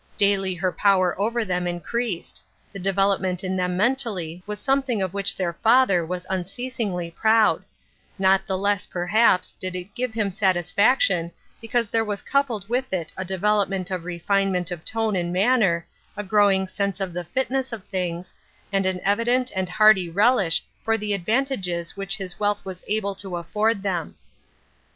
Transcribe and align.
Daily 0.17 0.55
her 0.55 0.71
power 0.71 1.13
over 1.21 1.45
them 1.45 1.67
increased; 1.67 2.43
the 2.73 2.79
development 2.79 3.43
in 3.43 3.55
them 3.55 3.77
men 3.77 3.95
tally 3.95 4.41
was 4.47 4.59
something 4.59 4.99
of 4.99 5.13
which 5.13 5.35
their 5.35 5.53
father 5.53 6.03
was 6.03 6.25
unceasingly 6.27 7.11
proud; 7.11 7.63
not 8.17 8.47
the 8.47 8.57
less, 8.57 8.87
perhaps, 8.87 9.53
did 9.53 9.75
it 9.75 9.93
give 9.93 10.11
him 10.15 10.31
satisfaction 10.31 11.31
because 11.61 11.91
there 11.91 12.03
was 12.03 12.23
coupled 12.23 12.67
with 12.67 12.91
it 12.91 13.13
a 13.15 13.23
development 13.23 13.91
of 13.91 14.03
refinement 14.05 14.71
of 14.71 14.83
tone 14.83 15.15
and 15.15 15.31
manner, 15.31 15.85
a 16.17 16.23
growing 16.23 16.67
sense 16.67 16.99
of 16.99 17.13
the 17.13 17.23
fitness 17.23 17.71
of 17.71 17.83
things, 17.85 18.33
and 18.73 18.87
an 18.87 19.01
evident 19.03 19.51
and 19.55 19.69
hearty 19.69 20.09
relish 20.09 20.65
for 20.83 20.97
the 20.97 21.11
advan 21.15 21.45
tages 21.45 21.93
wliich 21.93 22.15
his 22.17 22.39
wealth 22.39 22.65
was 22.65 22.83
able 22.87 23.13
to 23.13 23.37
afford 23.37 23.83
them. 23.83 24.15